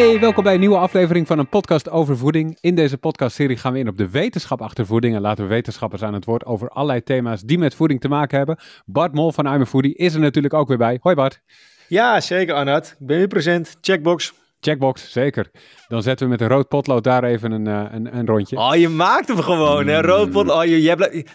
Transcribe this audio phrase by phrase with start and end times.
[0.00, 2.58] Hey, welkom bij een nieuwe aflevering van een podcast over voeding.
[2.60, 6.02] In deze podcastserie gaan we in op de wetenschap achter voeding en laten we wetenschappers
[6.02, 8.58] aan het woord over allerlei thema's die met voeding te maken hebben.
[8.86, 10.98] Bart Mol van I'm Foodie is er natuurlijk ook weer bij.
[11.00, 11.40] Hoi Bart.
[11.88, 12.96] Ja, zeker Arnoud.
[13.00, 13.76] Ik ben weer present.
[13.80, 14.32] Checkbox.
[14.60, 15.50] Checkbox, zeker.
[15.88, 18.56] Dan zetten we met een rood potlood daar even een, uh, een, een, rondje.
[18.56, 20.00] Oh, je maakt hem gewoon, hè?
[20.00, 20.56] Rood potlood.
[20.56, 20.88] Oh, je, je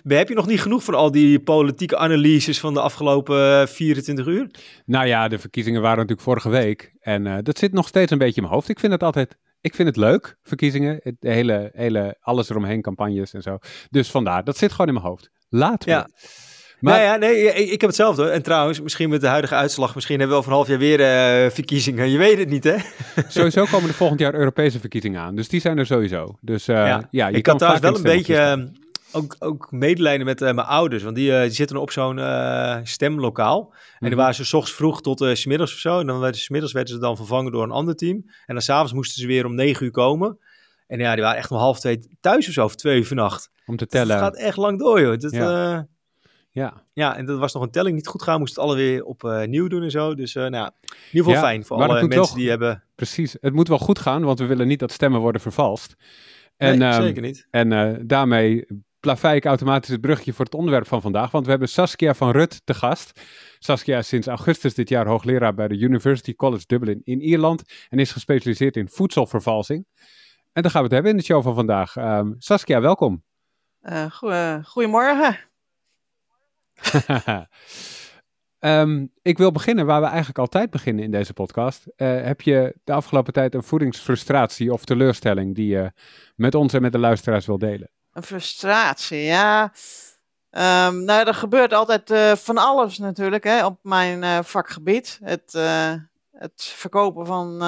[0.03, 4.33] heb je nog niet genoeg van al die politieke analyses van de afgelopen 24 eh,
[4.33, 4.49] uur?
[4.85, 6.93] Nou ja, de verkiezingen waren natuurlijk vorige week.
[6.99, 8.69] En uh, dat zit nog steeds een beetje in mijn hoofd.
[8.69, 10.99] Ik vind het altijd ik vind het leuk, verkiezingen.
[11.03, 13.57] Het hele, hele, alles eromheen, campagnes en zo.
[13.89, 15.29] Dus vandaar, dat zit gewoon in mijn hoofd.
[15.49, 15.95] Laten we.
[15.95, 16.07] Ja.
[16.85, 16.97] Maar...
[16.97, 18.29] Nee, ja, nee, ik heb hetzelfde.
[18.29, 20.99] En trouwens, misschien met de huidige uitslag, misschien hebben we over een half jaar weer
[20.99, 22.09] uh, verkiezingen.
[22.09, 22.75] Je weet het niet, hè?
[23.27, 25.35] Sowieso komen er volgend jaar Europese verkiezingen aan.
[25.35, 26.37] Dus die zijn er sowieso.
[26.41, 27.07] Dus uh, ja.
[27.11, 28.67] ja, je ik kan trouwens wel een beetje ehm,
[29.11, 31.03] ook, ook medelijden met uh, mijn ouders.
[31.03, 32.19] Want die, die zitten op zo'n
[32.83, 33.71] stemlokaal.
[33.71, 34.17] En die mhm.
[34.17, 35.99] waren ze s ochtends vroeg tot uh, smiddags of zo.
[35.99, 38.23] En dan werden, smiddags werden ze dan vervangen door een ander team.
[38.45, 40.37] En dan s'avonds moesten ze weer om negen uur komen.
[40.87, 43.49] En ja, die waren echt om half twee thuis of zo, of twee uur vannacht.
[43.65, 44.15] Om te tellen.
[44.15, 45.17] Het gaat echt lang door, joh.
[45.17, 45.87] Dat, ja.
[46.55, 46.73] Ja.
[46.93, 48.39] ja, en dat was nog een telling niet goed gaan.
[48.39, 50.15] Moest het alle weer opnieuw uh, doen en zo.
[50.15, 52.83] Dus uh, nou, in ieder geval fijn voor alle mensen die hebben...
[52.95, 55.95] Precies, het moet wel goed gaan, want we willen niet dat stemmen worden vervalst.
[56.57, 57.47] En, nee, zeker niet.
[57.49, 58.65] En uh, daarmee
[58.99, 61.31] plavei ik automatisch het brugje voor het onderwerp van vandaag.
[61.31, 63.21] Want we hebben Saskia van Rut te gast.
[63.59, 67.63] Saskia is sinds augustus dit jaar hoogleraar bij de University College Dublin in Ierland.
[67.89, 69.85] En is gespecialiseerd in voedselvervalsing.
[70.53, 71.95] En daar gaan we het hebben in de show van vandaag.
[71.95, 73.23] Um, Saskia, welkom.
[74.63, 75.53] goedemorgen.
[78.59, 81.85] Um, ik wil beginnen waar we eigenlijk altijd beginnen in deze podcast.
[81.97, 85.91] Uh, heb je de afgelopen tijd een voedingsfrustratie of teleurstelling die je
[86.35, 87.89] met ons en met de luisteraars wil delen?
[88.11, 89.63] Een frustratie, ja.
[90.51, 95.19] Um, nou, er gebeurt altijd uh, van alles natuurlijk hè, op mijn uh, vakgebied.
[95.23, 95.51] Het,
[96.31, 97.63] het verkopen van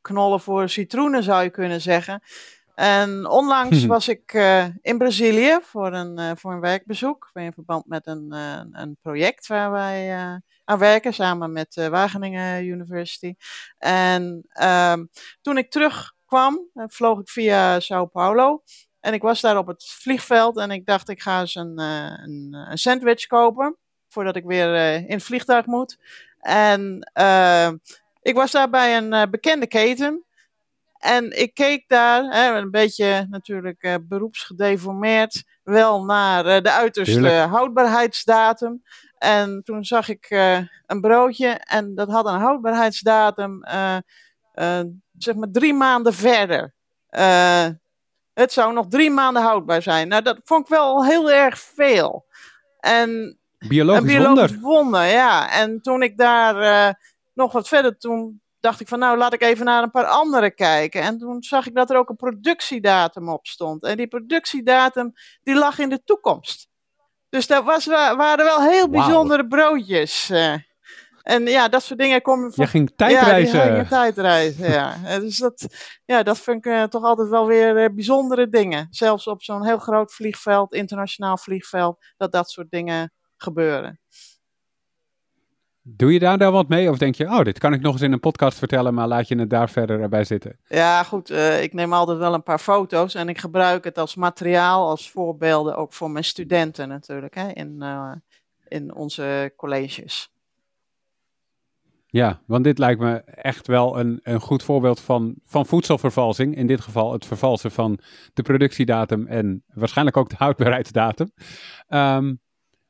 [0.00, 2.22] knollen voor citroenen zou je kunnen zeggen.
[2.76, 7.30] En onlangs was ik uh, in Brazilië voor een, uh, voor een werkbezoek.
[7.34, 10.12] In verband met een, uh, een project waar wij
[10.64, 13.34] aan werken samen met Wageningen University.
[13.78, 15.04] En ehm,
[15.42, 18.62] toen ik terugkwam, vloog ik via Sao Paulo.
[19.00, 22.66] En ik was daar op het vliegveld en ik dacht ik ga eens een, een,
[22.70, 23.76] een sandwich kopen.
[24.08, 25.98] Voordat ik weer in het vliegtuig moet.
[26.40, 27.76] En ehm,
[28.22, 30.25] ik was daar bij een bekende keten.
[30.98, 37.28] En ik keek daar, hè, een beetje natuurlijk uh, beroepsgedeformeerd, wel naar uh, de uiterste
[37.28, 38.82] houdbaarheidsdatum.
[39.18, 43.60] En toen zag ik uh, een broodje en dat had een houdbaarheidsdatum,
[45.18, 46.74] zeg maar drie maanden verder.
[48.32, 50.08] het zou nog drie maanden houdbaar zijn.
[50.08, 52.26] Nou, dat vond ik wel heel erg veel.
[52.80, 54.60] En biologisch, een biologisch wonder.
[54.60, 55.04] wonder.
[55.04, 56.96] Ja, en toen ik daar
[57.34, 60.50] nog wat verder, toen dacht ik van nou laat ik even naar een paar andere
[60.50, 61.02] kijken.
[61.02, 63.84] En toen zag ik dat er ook een productiedatum op stond.
[63.84, 65.12] En die productiedatum
[65.42, 66.68] die lag in de toekomst.
[67.28, 70.30] Dus dat was, waren wel heel bijzondere broodjes.
[70.30, 70.54] Uh.
[71.22, 72.64] En ja, dat soort dingen komen van...
[72.64, 73.66] Je ging tijdreizen.
[73.66, 74.96] Ja, ging tijdreizen, ja.
[75.20, 75.66] Dus dat,
[76.04, 78.86] ja, dat vind ik uh, toch altijd wel weer uh, bijzondere dingen.
[78.90, 84.00] Zelfs op zo'n heel groot vliegveld, internationaal vliegveld, dat dat soort dingen gebeuren.
[85.88, 86.90] Doe je daar dan wat mee?
[86.90, 89.28] Of denk je, oh, dit kan ik nog eens in een podcast vertellen, maar laat
[89.28, 90.58] je het daar verder bij zitten?
[90.68, 91.30] Ja, goed.
[91.30, 95.10] Uh, ik neem altijd wel een paar foto's en ik gebruik het als materiaal, als
[95.10, 98.12] voorbeelden, ook voor mijn studenten natuurlijk, hè, in, uh,
[98.68, 100.30] in onze colleges.
[102.06, 106.56] Ja, want dit lijkt me echt wel een, een goed voorbeeld van, van voedselvervalsing.
[106.56, 107.98] In dit geval het vervalsen van
[108.34, 111.32] de productiedatum en waarschijnlijk ook de houdbaarheidsdatum.
[111.88, 112.40] Um,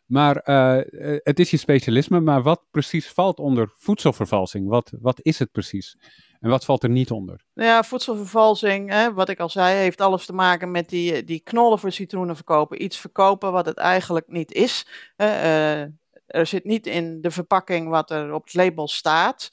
[0.06, 0.78] maar uh,
[1.22, 4.68] het is je specialisme, maar wat precies valt onder voedselvervalsing?
[4.68, 5.96] Wat, wat is het precies?
[6.40, 7.44] En wat valt er niet onder?
[7.54, 11.78] Ja, voedselvervalsing, hè, wat ik al zei, heeft alles te maken met die, die knollen
[11.78, 12.82] voor citroenen verkopen.
[12.82, 14.86] Iets verkopen wat het eigenlijk niet is.
[15.16, 15.80] Uh,
[16.26, 19.50] er zit niet in de verpakking wat er op het label staat.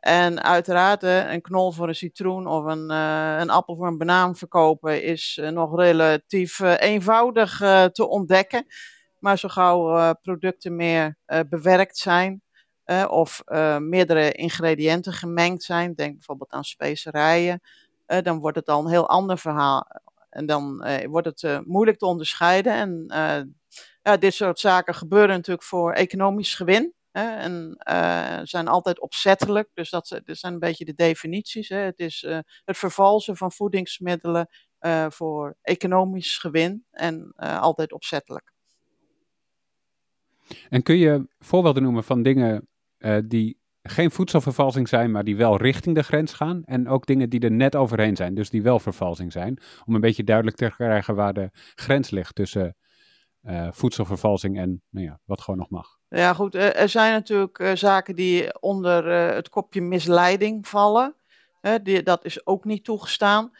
[0.00, 2.90] En uiteraard, een knol voor een citroen of een,
[3.40, 7.56] een appel voor een banaan verkopen is nog relatief eenvoudig
[7.92, 8.66] te ontdekken.
[9.20, 12.42] Maar zo gauw uh, producten meer uh, bewerkt zijn
[13.08, 13.42] of
[13.78, 17.60] meerdere ingrediënten gemengd zijn, denk bijvoorbeeld aan specerijen,
[18.06, 19.86] dan wordt het al een heel ander verhaal.
[20.30, 22.72] En dan wordt het moeilijk te onderscheiden.
[22.72, 23.04] En
[24.02, 26.94] ja, dit soort zaken gebeuren natuurlijk voor economisch gewin.
[27.10, 27.76] Hè, en
[28.46, 31.68] zijn altijd opzettelijk, dus dat, dat, zijn een beetje de definities.
[31.68, 31.78] Hè.
[31.78, 32.26] Het is
[32.64, 34.48] het vervalsen van voedingsmiddelen
[35.08, 38.52] voor economisch gewin en altijd opzettelijk.
[40.68, 42.68] En kun je voorbeelden noemen van dingen
[42.98, 46.62] uh, die geen voedselvervalsing zijn, maar die wel richting de grens gaan.
[46.64, 49.58] En ook dingen die er net overheen zijn, dus die wel vervalsing zijn.
[49.86, 52.76] Om een beetje duidelijk te krijgen waar de grens ligt tussen
[53.42, 55.98] uh, voedselvervalsing en nou ja, wat gewoon nog mag.
[56.08, 56.54] Ja, goed.
[56.54, 61.14] Er zijn natuurlijk uh, zaken die onder uh, het kopje misleiding vallen.
[62.04, 63.52] Dat is ook niet toegestaan.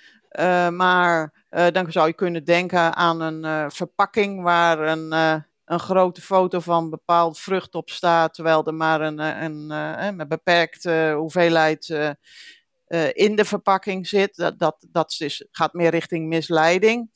[0.71, 6.91] maar dan zou je kunnen denken aan een verpakking waar een een grote foto van
[6.91, 13.37] bepaald vrucht op staat, terwijl er maar een, een, een, een beperkte hoeveelheid uh, in
[13.37, 14.37] de verpakking zit.
[14.37, 17.11] Dat, dat, dat is, gaat meer richting misleiding.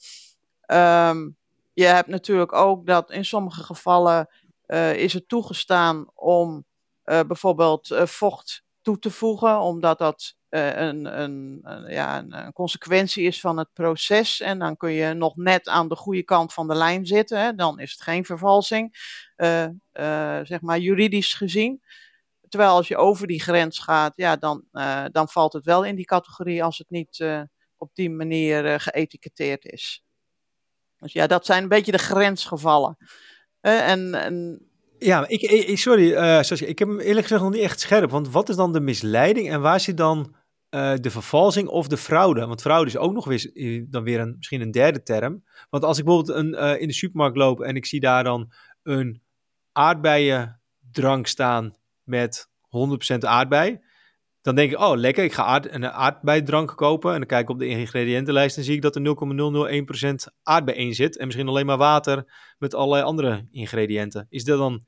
[0.67, 1.37] Um,
[1.73, 4.29] je hebt natuurlijk ook dat in sommige gevallen
[4.95, 6.65] is het toegestaan om
[7.05, 13.59] bijvoorbeeld vocht toe te voegen, omdat dat een, een, een, ja, een, consequentie is van
[13.59, 14.41] het proces.
[14.41, 17.41] En dan kun je nog net aan de goede kant van de lijn zitten.
[17.41, 17.55] Hè.
[17.55, 18.95] Dan is het geen vervalsing,
[19.37, 19.69] uh,
[20.43, 21.83] zeg maar juridisch gezien.
[22.49, 24.65] Terwijl als je over die grens gaat, ja, dan,
[25.13, 27.25] dan valt het wel in die categorie als het niet
[27.77, 30.05] op die manier geëtiketteerd is.
[30.99, 32.97] Dus ja, dat zijn een beetje de grensgevallen.
[33.61, 34.67] en, en
[34.99, 38.11] ja, ik sorry, uh, ik heb hem eerlijk gezegd nog niet echt scherp.
[38.11, 40.35] Want wat is dan de misleiding en waar zit dan
[40.75, 42.47] uh, de vervalsing of de fraude?
[42.47, 45.45] Want fraude is ook nog weer, eh, dan weer een, misschien een derde term.
[45.71, 48.53] Want als ik bijvoorbeeld een, uh, in de supermarkt loop en ik zie daar dan
[48.83, 49.23] een
[49.73, 53.81] aardbeiendrank staan met 100% aardbei.
[54.43, 57.13] Dan denk ik, oh lekker, ik ga aard, een aardbeidrank kopen.
[57.13, 60.95] En dan kijk ik op de ingrediëntenlijst en zie ik dat er 0,001% aardbei in
[60.95, 61.19] zit.
[61.19, 62.25] En misschien alleen maar water
[62.59, 64.27] met allerlei andere ingrediënten.
[64.29, 64.85] Is dat dan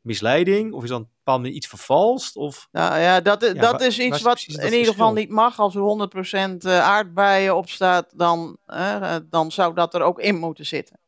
[0.00, 0.72] misleiding?
[0.72, 2.36] Of is dan bepaald iets vervalst?
[2.36, 5.58] Of, nou ja, dat, dat is iets wat in ieder geval niet mag.
[5.58, 6.08] Als er
[6.52, 11.00] 100% eh, aardbeien op staat, dan, uh, dan zou dat er ook in moeten zitten.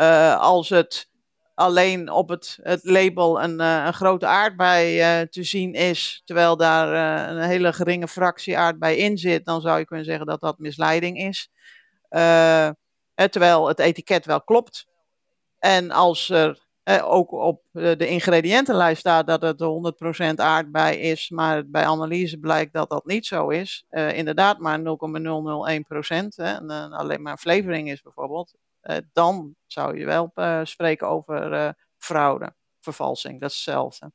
[0.00, 1.08] Uh, als het
[1.54, 7.42] alleen op het, het label een, een grote aardbei te zien is, terwijl daar een
[7.42, 11.50] hele geringe fractie aardbei in zit, dan zou je kunnen zeggen dat dat misleiding is.
[13.14, 14.86] terwijl het etiket wel klopt.
[15.58, 21.30] En als er eh, ook op eh, de ingrediëntenlijst staat dat het 100% aardbei is,
[21.30, 23.84] maar bij analyse blijkt dat dat niet zo is.
[23.90, 24.84] Uh, inderdaad, maar 0,001%
[26.34, 28.54] en uh, alleen maar flavoring is bijvoorbeeld.
[29.12, 30.32] dan zou je wel
[30.64, 33.40] spreken over fraude, vervalsing.
[33.40, 34.06] Dat is hetzelfde.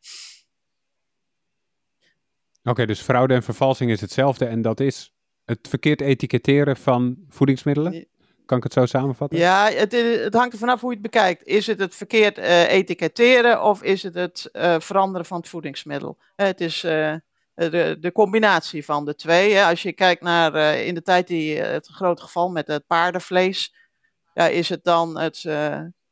[2.59, 5.13] Oké, okay, dus fraude en vervalsing is hetzelfde en dat is
[5.45, 8.07] het verkeerd etiketteren van voedingsmiddelen?
[8.45, 9.39] Kan ik het zo samenvatten?
[9.39, 11.43] Ja, het, het hangt er vanaf hoe je het bekijkt.
[11.43, 16.17] Is het het verkeerd uh, etiketteren of is het het uh, veranderen van het voedingsmiddel?
[16.35, 19.61] Het is de, de combinatie van de twee.
[19.61, 23.75] Als je kijkt naar in de tijd die, het grote geval met het paardenvlees,
[24.33, 25.43] ja, is het dan het,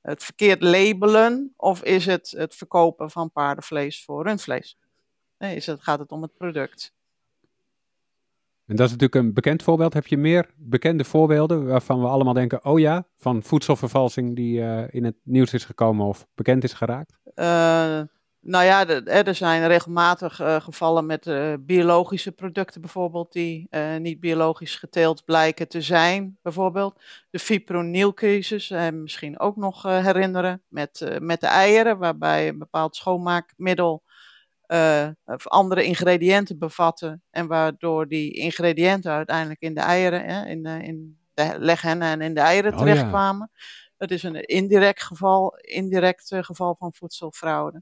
[0.02, 4.78] het verkeerd labelen of is het het verkopen van paardenvlees voor rundvlees?
[5.38, 6.94] Is het, gaat het om het product?
[8.74, 9.94] En dat is natuurlijk een bekend voorbeeld.
[9.94, 14.84] Heb je meer bekende voorbeelden waarvan we allemaal denken: oh ja, van voedselvervalsing die uh,
[14.90, 17.14] in het nieuws is gekomen of bekend is geraakt?
[17.36, 17.46] Uh,
[18.40, 25.26] nou ja, er zijn regelmatig uh, gevallen met biologische producten bijvoorbeeld, die niet biologisch geteeld
[25.26, 26.38] blijken te zijn.
[26.42, 34.04] Bijvoorbeeld de fipronilcrisis, misschien ook nog herinneren, met, met de eieren, waarbij een bepaald schoonmaakmiddel
[34.74, 35.08] uh,
[35.44, 37.24] andere ingrediënten bevatten.
[37.30, 42.22] En waardoor die ingrediënten uiteindelijk in de eieren, hè, in, de, in de leghennen en
[42.22, 43.50] in de eieren oh, terechtkwamen.
[43.54, 43.62] Ja.
[43.98, 47.82] Dat is een indirect geval, indirect uh, geval van voedselfraude.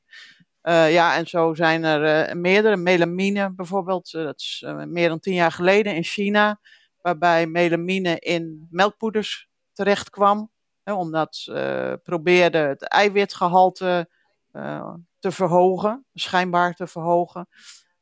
[0.63, 2.77] Uh, ja, en zo zijn er meerdere.
[2.77, 6.59] Melamine bijvoorbeeld, dat is meer dan tien jaar geleden in China,
[7.01, 10.51] waarbij melamine in melkpoeders terecht kwam.
[10.83, 11.43] Hè, omdat
[12.03, 14.09] probeerde het eiwitgehalte
[15.19, 17.47] te verhogen, schijnbaar te verhogen.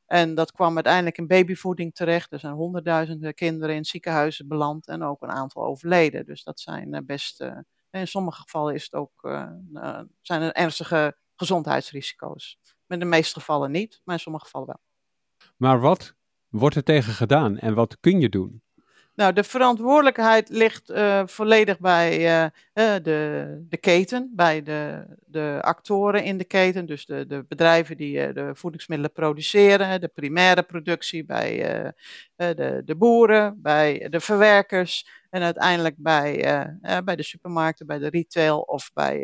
[0.06, 2.32] En dat kwam uiteindelijk in babyvoeding terecht.
[2.32, 6.25] Er zijn honderdduizenden kinderen in ziekenhuizen beland en ook een aantal overleden.
[6.25, 7.58] Dus dat zijn eh, best, uh,
[7.91, 9.22] in sommige gevallen is het ook,
[10.22, 12.60] zijn er ernstige gezondheidsrisico's.
[12.88, 14.82] In de meeste gevallen niet, maar in sommige gevallen wel.
[15.56, 16.15] Maar wat
[16.48, 18.62] wordt er tegen gedaan en wat kun je doen?
[19.19, 26.23] Nou, de verantwoordelijkheid ligt uh, volledig bij uh, de, de keten, bij de, de actoren
[26.23, 31.57] in de keten, dus de, de bedrijven die de voedingsmiddelen produceren, de primaire productie bij
[32.35, 36.38] de, de boeren, bij de verwerkers en uiteindelijk bij,
[37.03, 39.17] bij de supermarkten, bij de retail of bij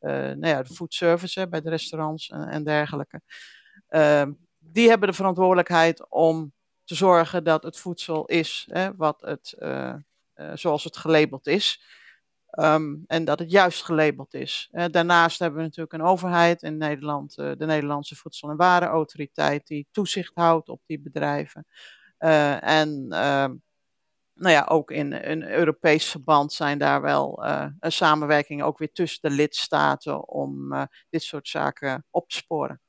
[0.00, 3.20] nou ja, de food service, bij de restaurants en, en dergelijke.
[3.88, 6.52] Ehm, die hebben de verantwoordelijkheid om
[6.90, 9.94] te zorgen dat het voedsel is hè, wat het, uh,
[10.34, 11.82] uh, zoals het gelabeld is.
[12.50, 14.68] Ehm, en dat het juist gelabeld is.
[14.72, 19.88] Uh, daarnaast hebben we natuurlijk een overheid in Nederland, de Nederlandse Voedsel- en Warenautoriteit, die
[19.90, 21.66] toezicht houdt op die bedrijven.
[22.18, 23.54] En ehm,
[24.34, 27.44] nou ja, ook in een Europees verband zijn daar wel
[27.80, 30.72] een samenwerking ook weer tussen de lidstaten om
[31.10, 32.80] dit soort zaken op te sporen.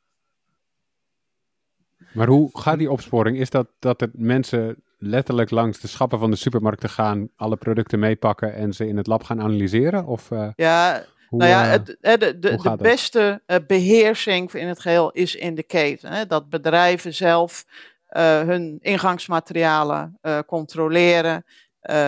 [2.13, 3.38] Maar hoe gaat die opsporing?
[3.38, 8.00] Is dat dat het mensen letterlijk langs de schappen van de supermarkten gaan, alle producten
[8.00, 10.05] meepakken en ze in het lab gaan analyseren?
[10.05, 14.79] Of, uh, ja, hoe, nou ja, het, de, de, de, beste uh, beheersing in het
[14.79, 16.12] geheel is in de keten.
[16.12, 16.25] Hè?
[16.25, 17.65] Dat bedrijven zelf
[18.10, 21.46] uh, hun ingangsmaterialen controleren.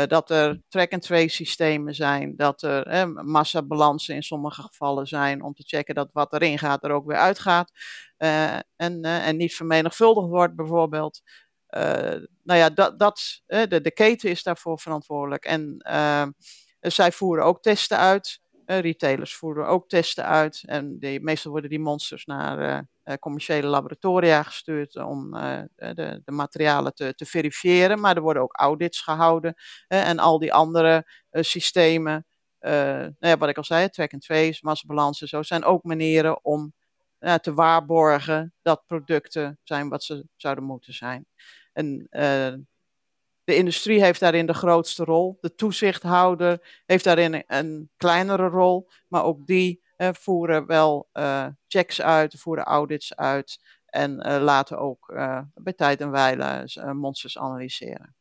[0.07, 5.95] dat er track-and-trace systemen zijn, dat er massabalansen in sommige gevallen zijn om te checken
[5.95, 7.71] dat wat erin gaat er ook weer uitgaat.
[8.75, 11.21] En, en niet vermenigvuldigd wordt bijvoorbeeld.
[11.77, 11.81] Uh,
[12.43, 15.45] nou ja, dat, dat, de, de keten is daarvoor verantwoordelijk.
[15.45, 15.77] En
[16.79, 18.41] zij voeren ook testen uit.
[18.65, 20.63] Retailers voeren ook testen uit.
[20.65, 22.85] En die, meestal worden die monsters naar
[23.19, 25.31] commerciële laboratoria gestuurd om
[25.75, 27.99] de, de, materialen te, te, verifiëren.
[27.99, 29.53] Maar er worden ook audits gehouden.
[29.87, 32.25] en al die andere systemen,
[32.59, 36.73] nou ja, wat ik al zei, track and trace, massabalansen, zo zijn ook manieren om
[37.41, 41.25] te waarborgen dat producten zijn wat ze zouden moeten zijn.
[41.73, 42.53] En uh,
[43.43, 45.37] de industrie heeft daarin de grootste rol.
[45.41, 48.89] De toezichthouder heeft daarin een kleinere rol.
[49.07, 51.09] Maar ook die uh, voeren wel
[51.67, 53.59] checks uit, voeren audits uit.
[53.85, 55.13] En laten ook
[55.53, 58.15] bij tijd en wijle monsters analyseren.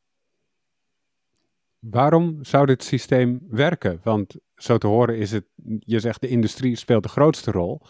[1.79, 4.01] Waarom zou dit systeem werken?
[4.03, 5.45] Want zo te horen is het,
[5.79, 7.81] je zegt de industrie speelt de grootste rol.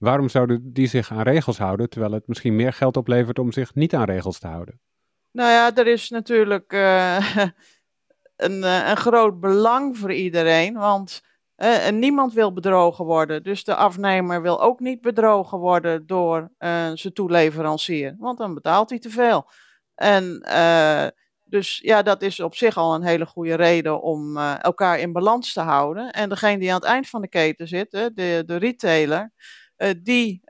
[0.00, 3.74] Waarom zouden die zich aan regels houden, terwijl het misschien meer geld oplevert om zich
[3.74, 4.80] niet aan regels te houden?
[5.30, 7.16] Nou ja, er is natuurlijk uh,
[8.36, 11.22] een, uh, een groot belang voor iedereen, want
[11.56, 13.42] uh, niemand wil bedrogen worden.
[13.42, 16.50] Dus de afnemer wil ook niet bedrogen worden door
[16.94, 19.50] zijn toeleverancier, want dan betaalt hij te veel.
[19.94, 20.42] En
[21.44, 25.52] dus ja, dat is op zich al een hele goede reden om elkaar in balans
[25.52, 26.10] te houden.
[26.10, 29.32] En degene die aan het eind van de keten zit, de, de retailer,
[30.02, 30.42] die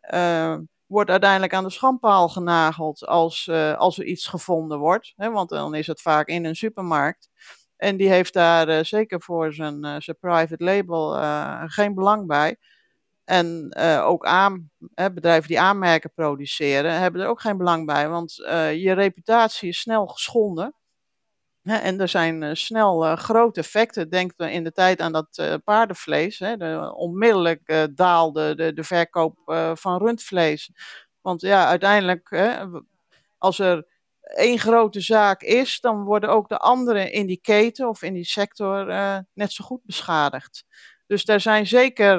[0.87, 5.13] wordt uiteindelijk aan de schandpaal genageld als, uh, als er iets gevonden wordt.
[5.17, 7.29] Hè, want dan is het vaak in een supermarkt.
[7.77, 11.13] En die heeft daar zeker voor zijn, zijn private label
[11.69, 12.57] geen belang bij.
[13.25, 18.09] En ook aan, bedrijven die aanmerken produceren, hebben er ook geen belang bij.
[18.09, 18.35] Want
[18.75, 20.75] je reputatie is snel geschonden.
[21.63, 24.11] En er zijn uh, snel uh, grote effecten.
[24.11, 26.39] Denk in de tijd aan dat uh, paardenvlees.
[26.39, 29.39] Hè, de, onmiddellijk daalde de, de verkoop
[29.75, 30.71] van rundvlees.
[31.21, 32.65] Want ja, uiteindelijk, hè,
[33.39, 33.87] als er
[34.21, 38.25] één grote zaak is, dan worden ook de anderen in die keten of in die
[38.25, 38.87] sector
[39.35, 40.65] net zo goed beschadigd.
[41.07, 42.19] Dus er zijn zeker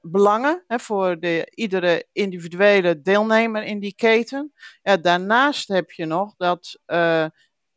[0.00, 4.52] belangen hè, voor de, iedere individuele deelnemer in die keten.
[4.82, 7.24] Ja, daarnaast heb je nog dat eh,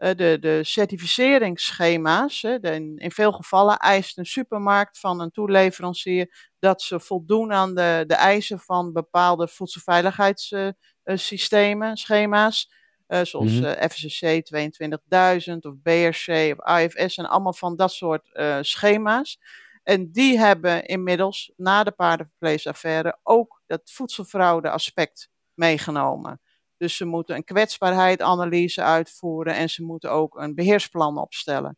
[0.01, 2.43] de, de certificeringsschema's.
[2.43, 8.03] in, in, veel gevallen eist een supermarkt van een toeleverancier dat ze voldoen aan de,
[8.07, 12.79] de eisen van bepaalde voedselveiligheidssystemen, schema's.
[13.07, 13.89] Uh, zoals mm -hmm.
[13.89, 19.39] FSC 22000 of BRC of IFS en allemaal van dat soort uh, schema's.
[19.83, 26.41] En die hebben inmiddels na de paardenvleesaffaire ook dat voedselfraude aspect meegenomen.
[26.81, 31.77] Dus ze moeten een kwetsbaarheidsanalyse uitvoeren en ze moeten ook een beheersplan opstellen.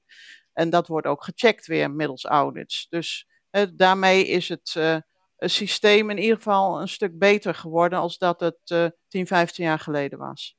[0.54, 2.88] En dat wordt ook gecheckt weer middels audits.
[2.90, 4.98] Dus eh, daarmee is het uh,
[5.38, 9.80] systeem in ieder geval een stuk beter geworden als dat het uh, 10, 15 jaar
[9.80, 10.58] geleden was.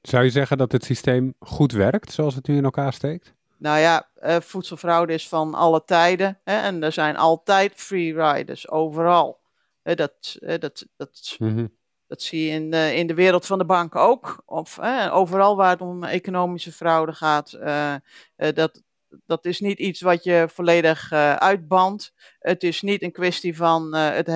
[0.00, 3.34] Zou je zeggen dat het systeem goed werkt zoals het nu in elkaar steekt?
[3.58, 6.40] Nou ja, uh, voedselfraude is van alle tijden.
[6.44, 9.40] Hè, en er zijn altijd free riders, overal.
[9.82, 11.75] dat, dat, dat, mm -hmm.
[12.06, 14.42] Dat zie je in de, in de wereld van de banken ook.
[14.44, 14.78] Of
[15.10, 17.52] overal waar het om economische fraude gaat.
[17.52, 17.94] Uh,
[18.36, 18.82] uh, dat,
[19.26, 22.12] dat is niet iets wat je volledig uitbandt.
[22.38, 24.28] Het is niet een kwestie van het,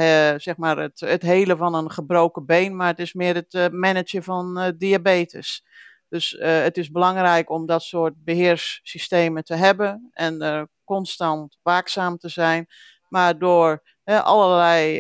[0.43, 4.23] zeg maar het, het helen van een gebroken been, maar het is meer het managen
[4.23, 5.65] van diabetes.
[6.09, 12.67] Dus het is belangrijk om dat soort beheerssystemen te hebben en constant waakzaam te zijn.
[13.09, 14.99] Maar door allerlei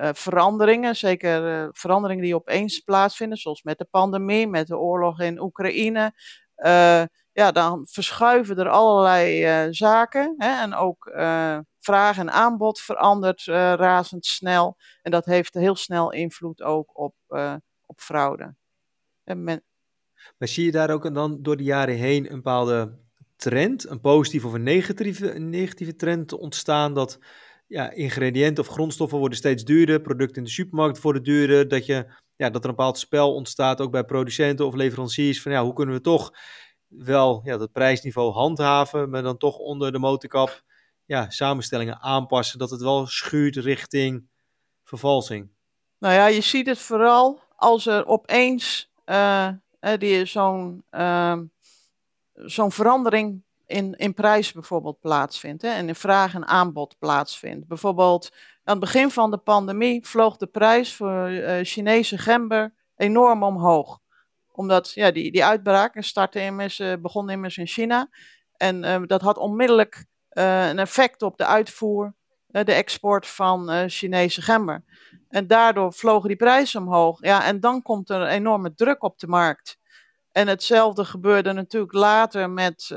[0.00, 5.20] uh, veranderingen, zeker uh, veranderingen die opeens plaatsvinden, zoals met de pandemie, met de oorlog
[5.20, 6.12] in Oekraïne.
[6.56, 7.02] Uh,
[7.32, 10.34] ja, dan verschuiven er allerlei zaken.
[10.38, 11.12] Hè, en ook
[11.80, 14.76] vraag en aanbod verandert razendsnel.
[15.02, 17.14] En dat heeft heel snel invloed ook op,
[17.86, 18.54] op fraude.
[19.24, 19.64] En men...
[20.38, 22.98] Maar zie je daar ook dan door de jaren heen een bepaalde
[23.36, 27.18] trend, een positieve of een negatieve, een negatieve trend ontstaan dat
[27.68, 32.06] ja, ingrediënten of grondstoffen worden steeds duurder, producten in de supermarkt worden duurder, dat, je,
[32.36, 35.72] ja, dat er een bepaald spel ontstaat ook bij producenten of leveranciers van ja, hoe
[35.72, 36.32] kunnen we toch
[36.86, 40.62] wel ja, dat prijsniveau handhaven, maar dan toch onder de motorkap
[41.04, 44.28] ja, samenstellingen aanpassen, dat het wel schuurt richting
[44.84, 45.50] vervalsing.
[45.98, 49.48] Nou ja, je ziet het vooral als er opeens uh,
[50.24, 51.38] zo'n uh,
[52.32, 55.62] zo'n verandering in, in prijs bijvoorbeeld plaatsvindt.
[55.62, 57.66] Hè, en in vraag en aanbod plaatsvindt.
[57.66, 58.30] Bijvoorbeeld
[58.64, 63.98] aan het begin van de pandemie vloog de prijs voor uh, Chinese gember enorm omhoog.
[64.52, 68.08] Omdat ja, die, die uitbraak startte immers, uh, begon immers in China.
[68.56, 72.14] En uh, dat had onmiddellijk een effect op de uitvoer,
[72.46, 74.84] de export van Chinese gember.
[75.28, 77.22] En daardoor vlogen die prijzen omhoog.
[77.22, 79.78] Ja, en dan komt er enorme druk op de markt.
[80.32, 82.90] En hetzelfde gebeurde natuurlijk later met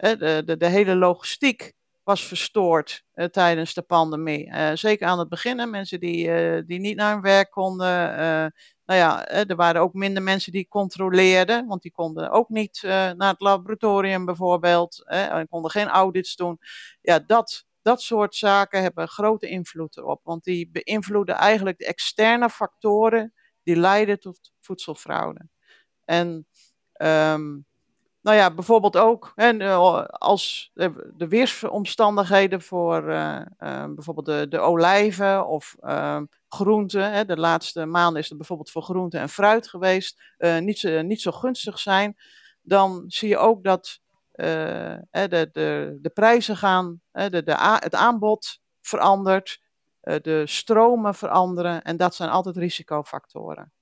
[0.00, 4.46] de, de, de, hele logistiek was verstoord uh, tijdens de pandemie.
[4.46, 7.86] Uh, zeker aan het begin, mensen die, die niet naar hun werk konden.
[8.84, 13.30] nou ja, er waren ook minder mensen die controleerden, want die konden ook niet naar
[13.30, 15.04] het laboratorium bijvoorbeeld.
[15.06, 16.58] en konden geen audits doen.
[17.00, 20.20] Ja, dat dat soort zaken hebben grote invloed erop.
[20.24, 25.48] Want die beïnvloeden eigenlijk de externe factoren die leiden tot voedselfraude.
[26.04, 26.46] En
[27.02, 27.66] um,
[28.22, 35.46] nou ja, bijvoorbeeld ook eh, als de, weersomstandigheden voor uh, uh, bijvoorbeeld de, de olijven
[35.46, 35.76] of
[36.48, 37.12] groenten.
[37.12, 40.22] Hè, de laatste maanden is het bijvoorbeeld voor groenten en fruit geweest,
[40.60, 42.16] niet, zo, niet zo gunstig zijn.
[42.62, 44.00] Dan zie je ook dat
[44.30, 49.60] de, de, de prijzen gaan, de, de, het aanbod verandert,
[50.00, 53.72] de stromen veranderen en dat zijn altijd risicofactoren.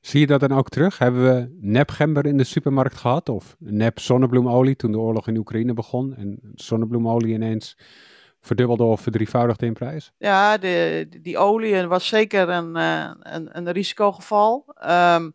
[0.00, 0.98] Zie je dat dan ook terug?
[0.98, 5.72] Hebben we nepgember in de supermarkt gehad of nep zonnebloemolie toen de oorlog in Oekraïne
[5.72, 7.76] begon en zonnebloemolie ineens
[8.40, 10.12] verdubbelde of verdrievoudigde in prijs?
[10.18, 14.64] Ja, de, die olie was zeker een, uh, een, een risicogeval.
[14.88, 15.34] Um,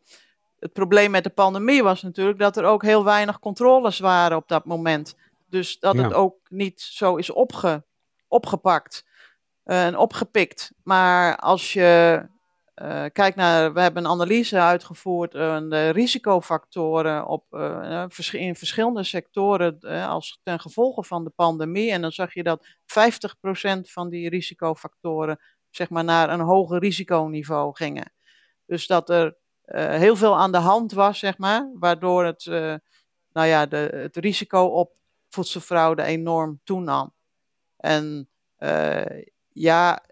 [0.60, 4.48] het probleem met de pandemie was natuurlijk dat er ook heel weinig controles waren op
[4.48, 5.16] dat moment.
[5.50, 7.84] Dus dat het ook niet zo is opge,
[8.28, 9.06] opgepakt
[9.66, 10.72] uh, en opgepikt.
[10.84, 12.22] Maar als je
[12.82, 17.54] uh, kijkt naar, we hebben een analyse uitgevoerd, uh, de risicofactoren op,
[18.32, 21.92] in verschillende sectoren als ten gevolge van de pandemie.
[21.92, 27.76] En dan zag je dat 50% van die risicofactoren zeg maar, naar een hoger risiconiveau
[27.76, 28.14] gingen.
[28.66, 29.38] Dus dat er
[30.00, 32.76] heel veel aan de hand was, zeg maar, waardoor het, uh,
[33.32, 34.94] nou ja, de, het risico op
[35.30, 37.14] voedselfraude enorm toenam.
[37.78, 38.30] En
[39.56, 40.04] ja,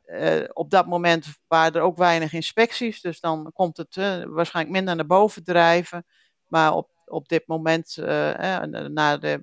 [0.53, 5.05] op dat moment waren er ook weinig inspecties, dus dan komt het waarschijnlijk minder naar
[5.05, 6.05] boven drijven.
[6.47, 9.41] Maar op, op dit moment, na de,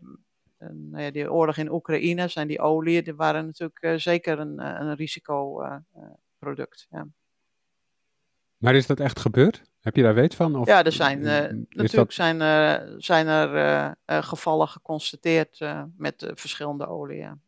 [0.90, 6.86] nou oorlog in Oekraïne, zijn die oliën, die waren natuurlijk zeker een, een risicoproduct.
[6.90, 7.06] ja.
[8.56, 9.62] Maar is dat echt gebeurd?
[9.80, 10.56] Heb je daar weet van?
[10.56, 12.12] Of ja, er zijn, natuurlijk dat...
[12.12, 12.38] zijn,
[13.02, 15.60] zijn er gevallen geconstateerd
[15.96, 17.40] met verschillende oliën.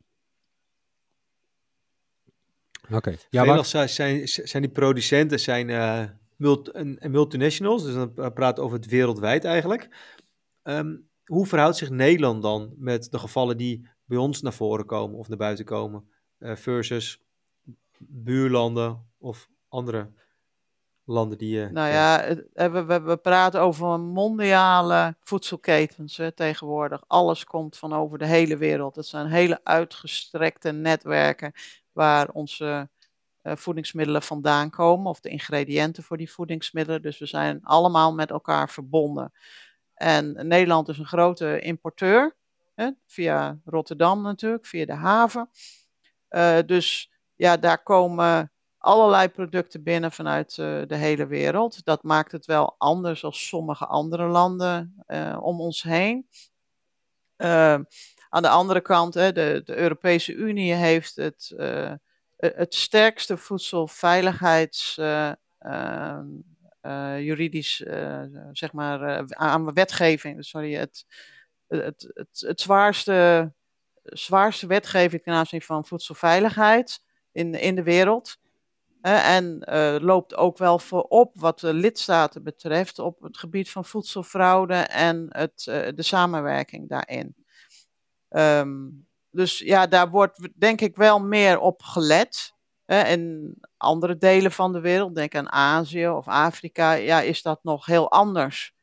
[2.97, 3.09] Oké.
[3.09, 3.19] Okay.
[3.31, 3.65] Ja, maar...
[3.89, 5.67] zijn, zijn die producenten zijn
[6.37, 9.89] multi multinationals, dus dan praat over het wereldwijd eigenlijk.
[10.63, 15.19] Um, hoe verhoudt zich Nederland dan met de gevallen die bij ons naar voren komen
[15.19, 17.23] of naar buiten komen, versus
[17.99, 20.11] buurlanden of andere
[21.05, 21.69] landen die je.
[21.73, 22.35] Nou ja,
[22.71, 27.05] we, we, we, praten over mondiale voedselketens hè, tegenwoordig.
[27.07, 28.97] Alles komt van over de hele wereld.
[28.97, 31.53] Het zijn hele uitgestrekte netwerken
[31.93, 32.89] waar onze
[33.43, 37.03] uh, voedingsmiddelen vandaan komen, of de ingrediënten voor die voedingsmiddelen.
[37.03, 39.33] Dus we zijn allemaal met elkaar verbonden.
[39.95, 42.37] En Nederland is een grote importeur,
[42.75, 45.51] hè, via Rotterdam natuurlijk, via de haven.
[46.31, 51.85] Uh, dus ja, daar komen allerlei producten binnen vanuit uh, de hele wereld.
[51.85, 55.05] Dat maakt het wel anders dan sommige andere landen
[55.41, 56.29] om ons heen.
[58.35, 61.55] Aan de andere kant, hè, de, de, Europese Unie heeft het,
[62.37, 64.99] het sterkste voedselveiligheids
[65.59, 66.27] ehm,
[67.19, 67.77] juridisch,
[68.53, 71.07] zeg maar, aan wetgeving, sorry, het,
[71.67, 73.53] het, het, zwaarste,
[74.03, 78.37] zwaarste wetgeving ten aanzien van voedselveiligheid in, in de wereld
[79.01, 79.59] en
[80.03, 85.63] loopt ook wel voorop wat de lidstaten betreft op het gebied van voedselfraude en het,
[85.95, 87.42] de samenwerking daarin.
[88.35, 92.55] Um, dus ja, daar wordt denk ik wel meer op gelet.
[92.85, 93.03] Hè.
[93.03, 97.87] In andere delen van de wereld, denk aan Azië of Afrika, ja, is dat nog
[97.87, 98.75] heel anders.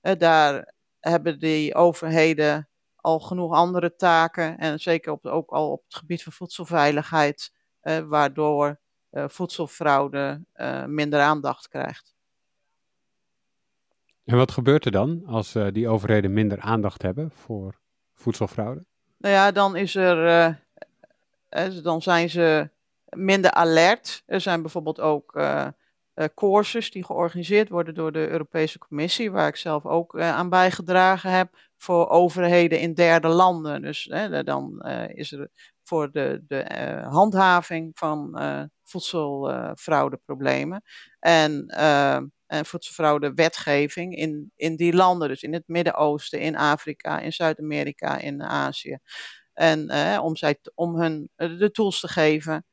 [0.00, 4.58] daar hebben die overheden al genoeg andere taken.
[4.58, 7.52] En zeker ook al op het gebied van voedselveiligheid,
[8.08, 10.44] waardoor voedselfraude
[10.86, 12.14] minder aandacht krijgt.
[14.24, 17.80] En wat gebeurt er dan als die overheden minder aandacht hebben voor
[18.14, 18.86] voedselfraude?
[19.18, 20.58] Nou ja, dan is er,
[21.82, 22.70] dan zijn ze
[23.08, 24.22] minder alert.
[24.26, 25.68] Er zijn bijvoorbeeld ook uh,
[26.34, 31.56] courses die georganiseerd worden door de Europese Commissie, waar ik zelf ook aan bijgedragen heb,
[31.76, 33.82] voor overheden in derde landen.
[33.82, 34.12] Dus
[34.44, 35.48] dan is er
[35.82, 36.64] voor de, de
[37.08, 38.38] handhaving van
[38.82, 40.82] voedselfraudeproblemen
[41.18, 41.66] en,
[42.46, 48.42] en voedselfraude-wetgeving in, in die landen, dus in het Midden-Oosten, in Afrika, in Zuid-Amerika, in
[48.42, 48.98] Azië.
[49.52, 52.64] En om, zij, om hun de tools te geven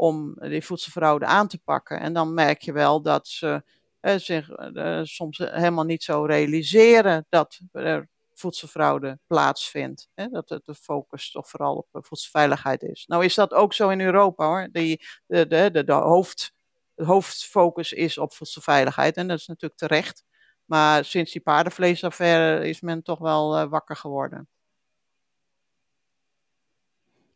[0.00, 2.00] om die voedselfraude aan te pakken.
[2.00, 3.62] En dan merk je wel dat ze
[4.00, 10.08] eh, zich eh, soms helemaal niet zo realiseren dat er voedselfraude plaatsvindt.
[10.14, 10.28] Hè?
[10.28, 13.04] Dat het de focus toch vooral op eh, voedselveiligheid is.
[13.06, 14.68] Nou is dat ook zo in Europa hoor.
[14.72, 16.52] Die, de, de, de, de hoofd,
[17.00, 20.24] de hoofdfocus is op voedselveiligheid en dat is natuurlijk terecht.
[20.64, 24.48] Maar sinds die paardenvleesaffaire is men toch wel uh, wakker geworden.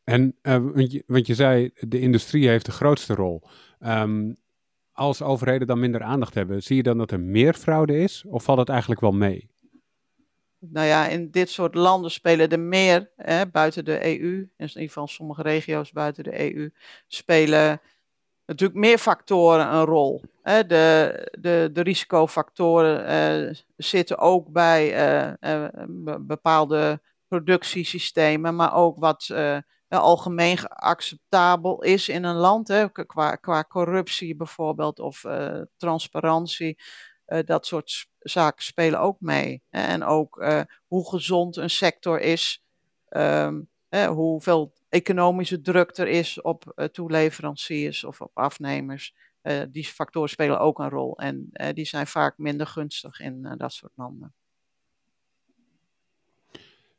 [0.04, 3.42] En uh, want, je, want, je, zei, de industrie heeft de grootste rol.
[3.80, 4.36] Um,
[4.92, 8.24] als overheden dan minder aandacht hebben, zie je dan dat er meer fraude is?
[8.28, 9.50] Of valt het eigenlijk wel mee?
[10.58, 14.82] Nou ja, in dit soort landen spelen er meer, hè, buiten de EU, in ieder
[14.82, 16.70] geval sommige regio's buiten de EU,
[17.06, 17.80] spelen
[18.46, 20.22] natuurlijk meer factoren een rol.
[20.42, 20.66] Hè.
[20.66, 23.10] De, de, de risicofactoren
[23.48, 29.34] uh, zitten ook bij uh, uh, bepaalde productiesystemen, maar ook wat
[29.88, 32.68] algemeen acceptabel is in een land.
[32.68, 35.24] Hè, qua, qua corruptie bijvoorbeeld of
[35.76, 36.78] transparantie.
[37.44, 39.62] Dat soort zaken spelen ook mee.
[39.70, 40.44] En ook
[40.86, 42.64] hoe gezond een sector is.
[43.08, 43.68] Um,
[44.08, 49.14] hoeveel economische druk er is op toeleveranciers of op afnemers.
[49.70, 51.18] die factoren spelen ook een rol.
[51.18, 54.34] En die zijn vaak minder gunstig in dat soort landen.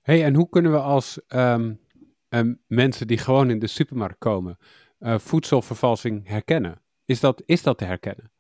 [0.02, 1.80] Hey, en hoe kunnen we als um
[2.68, 4.58] mensen die gewoon in de supermarkt komen
[5.02, 6.82] voedselvervalsing herkennen?
[7.06, 8.32] Is dat, is dat te herkennen?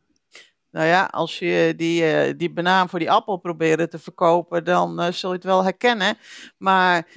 [0.75, 5.11] Nou ja, als je die, die banaan voor die appel probeert te verkopen, dan uh,
[5.11, 6.17] zul je het wel herkennen.
[6.57, 7.07] Maar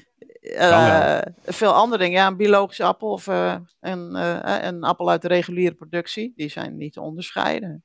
[1.45, 4.15] veel andere dingen, ja, een biologische appel of een,
[4.65, 7.85] een appel uit de reguliere productie, die zijn niet te onderscheiden.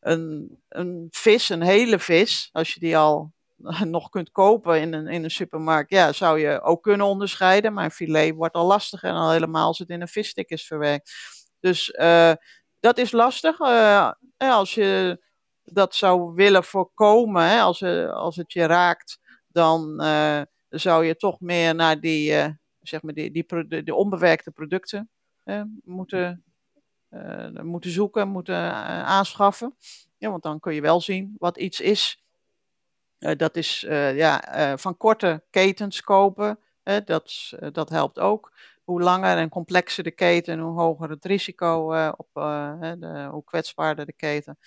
[0.00, 3.32] een, een vis, een hele vis, als je die al
[3.84, 7.72] nog kunt kopen in een, in een supermarkt, ja, zou je ook kunnen onderscheiden.
[7.72, 11.12] Maar filet wordt al lastiger en al helemaal als het in een visstik is verwerkt.
[11.60, 11.96] Dus
[12.80, 13.60] dat is lastig.
[14.36, 15.22] Als je
[15.64, 19.96] dat zou willen voorkomen, hè, als, als het je raakt, dan
[20.72, 22.32] zou je toch meer naar die,
[22.80, 23.30] zeg maar die,
[23.84, 25.10] die, onbewerkte producten
[25.84, 26.44] moeten,
[27.62, 28.72] moeten zoeken, moeten
[29.04, 29.76] aanschaffen.
[30.18, 32.22] Ja, want dan kun je wel zien wat iets is
[33.36, 33.80] dat is
[34.14, 34.42] ja,
[34.78, 36.58] van korte ketens kopen.
[37.04, 38.52] dat, dat helpt ook.
[38.82, 44.12] Hoe langer en complexer de keten, hoe hoger het risico, op, de, hoe kwetsbaarder de
[44.12, 44.58] keten.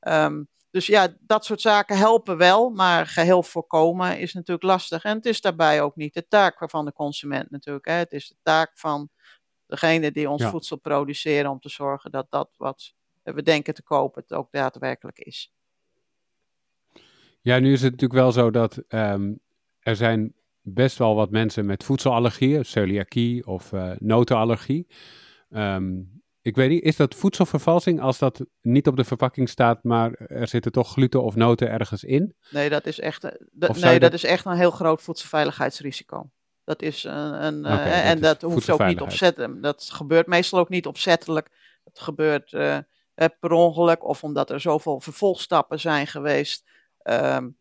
[0.00, 5.04] Um, dus ja, dat soort zaken helpen wel, maar geheel voorkomen is natuurlijk lastig.
[5.04, 7.86] En het is daarbij ook niet de taak van de consument natuurlijk.
[7.86, 7.92] Hè.
[7.92, 9.08] Het is de taak van
[9.66, 10.50] degene die ons ja.
[10.50, 15.18] voedsel produceren om te zorgen dat dat wat we denken te kopen het ook daadwerkelijk
[15.18, 15.52] is.
[17.40, 19.40] Ja, nu is het natuurlijk wel zo dat um,
[19.78, 24.86] er zijn best wel wat mensen met voedselallergieën, celiakie of uh, notenallergie.
[25.50, 30.12] Um, ik weet niet, is dat voedselvervalsing als dat niet op de verpakking staat, maar
[30.12, 32.34] er zitten toch gluten of noten ergens in?
[32.50, 34.00] Nee, dat is echt, nee, dat...
[34.00, 36.30] dat is echt een heel groot voedselveiligheidsrisico.
[36.64, 39.60] Dat is een, een okay, uh, en dat hoeft ook niet opzetten.
[39.60, 41.50] Dat gebeurt meestal ook niet opzettelijk.
[41.84, 42.78] Het gebeurt uh,
[43.14, 46.64] per ongeluk of omdat er zoveel vervolgstappen zijn geweest
[47.02, 47.56] um,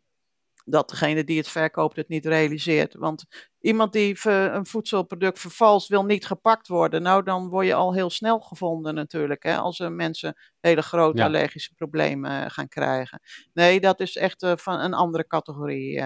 [0.65, 2.95] dat degene die het verkoopt het niet realiseert.
[2.95, 3.25] Want
[3.59, 7.01] iemand die een voedselproduct vervalst wil niet gepakt worden.
[7.01, 9.43] Nou, dan word je al heel snel gevonden natuurlijk.
[9.43, 11.25] Hè, als er mensen hele grote ja.
[11.25, 13.19] allergische problemen uh, gaan krijgen.
[13.53, 16.03] Nee, dat is echt uh, van een andere categorie.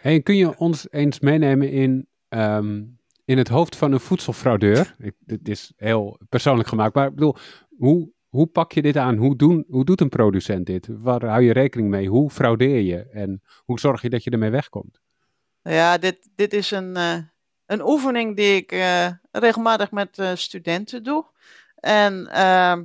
[0.00, 4.94] Hey, kun je ons eens meenemen in, um, in het hoofd van een voedselfraudeur?
[4.98, 7.36] Ik, dit is heel persoonlijk gemaakt, maar ik bedoel,
[7.76, 9.16] hoe, hoe pak je dit aan?
[9.16, 10.88] Hoe, doen, hoe doet een producent dit?
[10.90, 12.08] Waar hou je rekening mee?
[12.08, 13.08] Hoe fraudeer je?
[13.10, 15.00] En hoe zorg je dat je ermee wegkomt?
[15.62, 17.16] Ja, dit, dit is een, uh,
[17.66, 21.24] een oefening die ik uh, regelmatig met uh, studenten doe.
[21.74, 22.84] En ehm,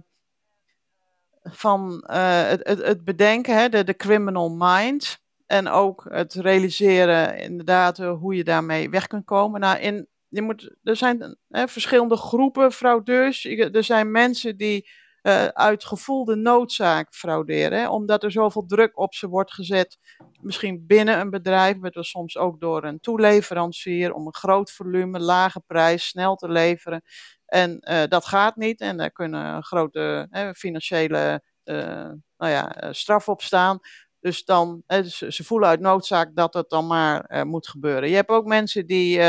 [1.43, 5.19] van het, het, het, bedenken, hè, de, de criminal mind.
[5.45, 9.60] En ook het realiseren inderdaad hoe je daarmee weg kunt komen.
[9.60, 13.45] Nou, in, je moet, er zijn verschillende groepen fraudeurs.
[13.45, 14.89] Er zijn mensen die
[15.28, 17.80] uh, uit gevoelde noodzaak frauderen.
[17.80, 19.98] Hè, omdat er zoveel druk op ze wordt gezet.
[20.42, 24.13] Misschien binnen een bedrijf, maar soms ook door een toeleverancier.
[24.13, 27.02] Om een groot volume, lage prijs, snel te leveren.
[27.46, 28.82] En uh, dat gaat niet.
[28.82, 33.80] En daar kunnen grote financiële uh, nou ja, straf op staan.
[34.20, 38.10] Dus dan, ze, voelen uit noodzaak dat het dan maar moet gebeuren.
[38.10, 39.22] Je hebt ook mensen die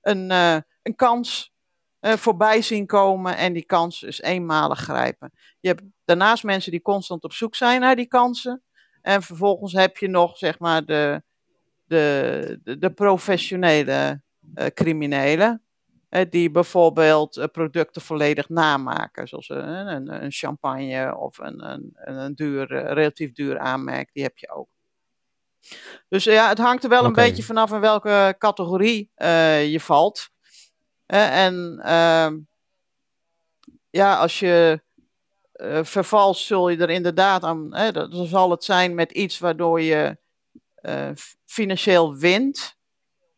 [0.00, 0.30] een,
[0.82, 1.53] een kans
[2.04, 5.32] voorbij zien komen en die kans dus eenmalig grijpen.
[5.60, 8.62] Je hebt daarnaast mensen die constant op zoek zijn naar die kansen.
[9.02, 11.22] En vervolgens heb je nog, zeg maar, de,
[11.84, 14.22] de, de, de professionele
[14.54, 15.62] uh, criminelen.
[16.10, 19.28] Uh, die bijvoorbeeld producten volledig namaken.
[19.28, 24.10] Zoals een, een, een champagne of een, een, een duur, relatief duur aanmerk.
[24.12, 24.68] Die heb je ook.
[26.08, 27.08] Dus ja, het hangt er wel okay.
[27.08, 29.10] een beetje vanaf in welke categorie
[29.70, 30.32] je valt
[31.06, 32.30] en uh,
[33.90, 34.82] ja, als je
[35.54, 37.70] uh, vervalt, zul je er inderdaad aan.
[37.92, 40.16] Dat zal het zijn met iets waardoor je
[40.82, 41.10] uh,
[41.44, 42.76] financieel wint,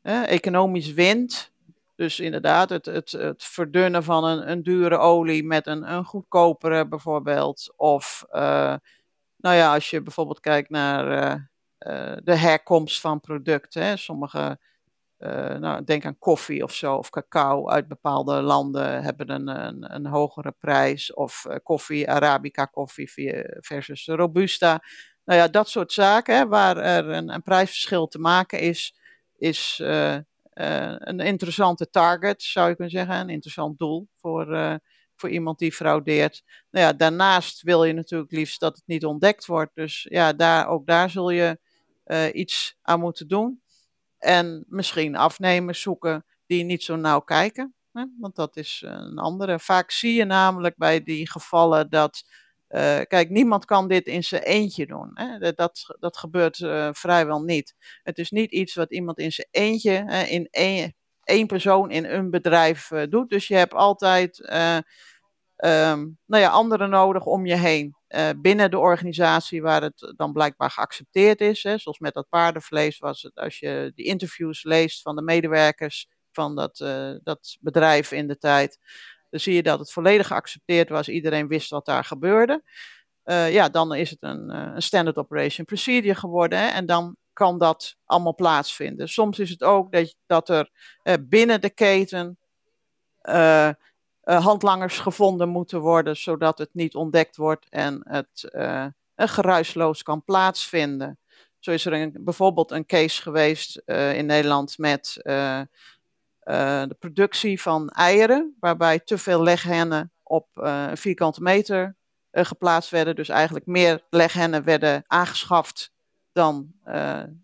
[0.02, 1.52] economisch wint.
[1.94, 6.88] Dus inderdaad, het, het, het verdunnen van een, een dure olie met een, een goedkopere
[6.88, 7.72] bijvoorbeeld.
[7.76, 8.74] Of uh,
[9.36, 11.04] nou ja, als je bijvoorbeeld kijkt naar
[12.22, 13.82] de herkomst van producten.
[13.82, 14.58] Hè, sommige
[15.18, 20.06] nou, denk aan koffie of zo, of cacao uit bepaalde landen hebben een, een, een
[20.06, 21.14] hogere prijs.
[21.14, 23.10] Of uh, koffie, Arabica koffie
[23.60, 24.82] versus Robusta.
[25.24, 28.94] Nou ja, dat soort zaken hè, waar er een, een, prijsverschil te maken is,
[29.36, 30.16] is uh,
[30.52, 33.16] een interessante target, zou je kunnen zeggen.
[33.16, 34.78] Een interessant doel voor,
[35.14, 36.42] voor iemand die fraudeert.
[36.70, 39.74] Nou ja, daarnaast wil je natuurlijk liefst dat het niet ontdekt wordt.
[39.74, 41.58] Dus ja, daar, ook daar zul je
[42.32, 43.60] iets aan moeten doen.
[44.26, 47.74] En misschien afnemers zoeken die niet zo nauw kijken.
[47.92, 48.04] Hè?
[48.18, 49.58] Want dat is een andere.
[49.58, 52.24] Vaak zie je namelijk bij die gevallen dat.
[52.68, 55.10] Uh, kijk, niemand kan dit in zijn eentje doen.
[55.14, 55.52] Hè?
[55.52, 57.74] Dat, dat gebeurt uh, vrijwel niet.
[58.02, 62.90] Het is niet iets wat iemand in zijn eentje, in één, persoon in een bedrijf
[63.08, 63.30] doet.
[63.30, 64.48] Dus je hebt altijd
[65.56, 67.96] um, nou ja, anderen nodig om je heen.
[68.08, 71.62] Uh, binnen de organisatie waar het dan blijkbaar geaccepteerd is.
[71.62, 76.08] Hè, zoals met dat paardenvlees was het, als je die interviews leest van de medewerkers
[76.32, 78.78] van dat, uh, dat bedrijf in de tijd,
[79.30, 81.08] dan zie je dat het volledig geaccepteerd was.
[81.08, 82.62] Iedereen wist wat daar gebeurde.
[83.24, 86.58] Uh, ja, dan is het een, standard operation procedure geworden.
[86.58, 89.08] Hè, en dan kan dat allemaal plaatsvinden.
[89.08, 90.70] Soms is het ook dat, dat er
[91.28, 92.38] binnen de keten
[94.34, 98.86] handlangers gevonden moeten worden, zodat het niet ontdekt wordt en het uh,
[99.16, 101.18] geruisloos kan plaatsvinden.
[101.58, 108.98] Zo is er bijvoorbeeld een case geweest in Nederland met de productie van eieren, waarbij
[108.98, 110.48] te veel leghennen op
[110.94, 111.96] vierkante meter
[112.32, 113.16] geplaatst werden.
[113.16, 115.92] Dus eigenlijk meer leghennen werden aangeschaft
[116.32, 116.72] dan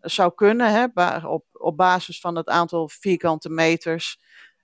[0.00, 0.86] zou kunnen, hè,
[1.26, 4.20] op, op basis van het aantal vierkante meters.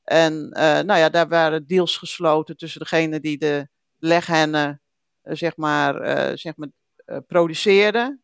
[0.08, 3.68] En uh, nou ja, daar waren deals gesloten tussen degene die de
[3.98, 4.80] leghennen,
[5.24, 6.68] uh, zeg maar, uh, zeg maar
[7.26, 8.18] produceerde,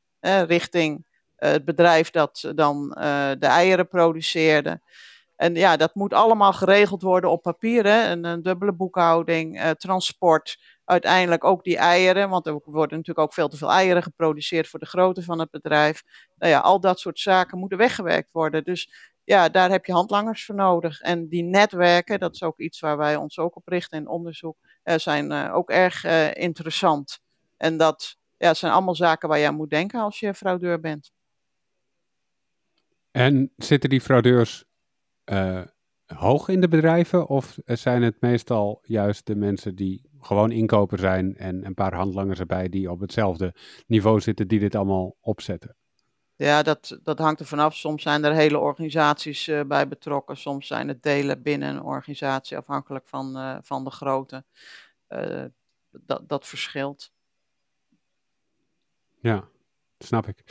[0.47, 2.89] richting het bedrijf dat dan
[3.39, 4.81] de eieren produceerde.
[5.37, 8.11] En ja, dat moet allemaal geregeld worden op papier, hè?
[8.11, 13.49] Een, een dubbele boekhouding, transport, uiteindelijk ook die eieren, want er worden natuurlijk ook veel
[13.49, 16.03] te veel eieren geproduceerd voor de grootte van het bedrijf.
[16.37, 18.65] Nou ja, al dat soort zaken moeten weggewerkt worden.
[18.65, 21.01] Dus ja, daar heb je handlangers voor nodig.
[21.01, 24.57] En die netwerken, dat is ook iets waar wij ons ook op richten in onderzoek,
[24.85, 27.21] uh, zijn uh, ook erg uh, interessant.
[27.57, 31.13] En dat ja, zijn allemaal zaken waar je aan moet denken als je fraudeur bent.
[33.11, 34.65] En zitten die fraudeurs
[36.07, 41.37] hoog in de bedrijven of zijn het meestal juist de mensen die gewoon inkoper zijn
[41.37, 43.55] en een paar handlangers erbij die op hetzelfde
[43.87, 45.77] niveau zitten die dit allemaal opzetten?
[46.37, 47.75] Ja, dat, dat hangt er vanaf.
[47.75, 50.37] Soms zijn er hele organisaties uh, bij betrokken.
[50.37, 54.45] Soms zijn het delen binnen een organisatie, afhankelijk van, uh, van de grootte.
[55.09, 55.45] Uh,
[55.91, 57.13] dat, dat verschilt.
[59.21, 59.45] Ja,
[59.99, 60.43] snap ik.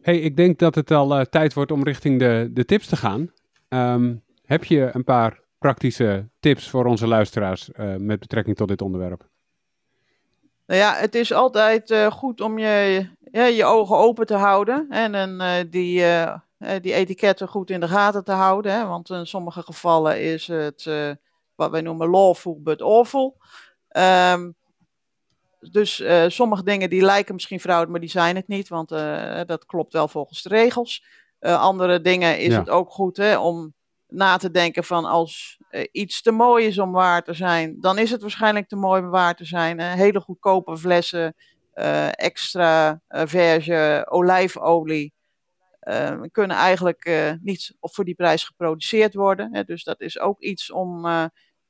[0.00, 3.32] hey, ik denk dat het al tijd wordt om richting de, de tips te gaan.
[3.68, 9.28] Um, heb je een paar praktische tips voor onze luisteraars met betrekking tot dit onderwerp?
[10.66, 15.14] Nou ja, het is altijd goed om je ja, je ogen open te houden en,
[15.14, 16.36] en uh, die, uh,
[16.80, 18.72] die etiketten goed in de gaten te houden.
[18.72, 20.90] Hè, want in sommige gevallen is het
[21.54, 23.36] wat wij noemen lawful but awful.
[23.96, 24.56] Um,
[25.70, 29.40] dus uh, sommige dingen die lijken misschien fraude, maar die zijn het niet, want uh,
[29.46, 31.04] dat klopt wel volgens de regels.
[31.40, 32.58] Uh, andere dingen is ja.
[32.58, 33.74] het ook goed hè, om
[34.08, 35.58] na te denken van als
[35.92, 39.10] iets te mooi is om waar te zijn, dan is het waarschijnlijk te mooi om
[39.10, 39.80] waar te zijn.
[39.80, 41.34] hele goedkope flessen,
[42.10, 45.12] extra verge olijfolie.
[46.30, 49.54] kunnen eigenlijk niet voor die prijs geproduceerd worden.
[49.54, 51.06] Hè, dus dat is ook iets om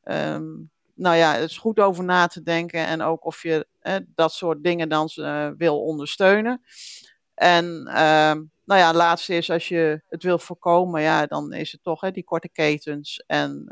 [0.04, 2.86] um, nou ja, het is goed over na te denken.
[2.86, 3.66] En ook of je
[4.06, 5.08] dat soort dingen dan
[5.56, 6.62] wil ondersteunen.
[7.34, 11.82] En uh, nou ja, laatste is als je het wil voorkomen, ja, dan is het
[11.82, 13.66] toch hè, die korte ketens en